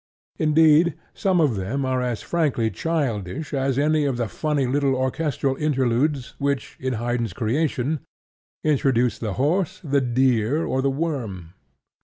Indeed 0.39 0.95
some 1.13 1.39
of 1.39 1.55
them 1.55 1.85
are 1.85 2.01
as 2.01 2.23
frankly 2.23 2.71
childish 2.71 3.53
as 3.53 3.77
any 3.77 4.03
of 4.05 4.17
the 4.17 4.27
funny 4.27 4.65
little 4.65 4.95
orchestral 4.95 5.55
interludes 5.57 6.33
which, 6.39 6.75
in 6.79 6.93
Haydn's 6.93 7.33
Creation, 7.33 7.99
introduce 8.63 9.19
the 9.19 9.33
horse, 9.33 9.79
the 9.83 10.01
deer, 10.01 10.65
or 10.65 10.81
the 10.81 10.89
worm. 10.89 11.53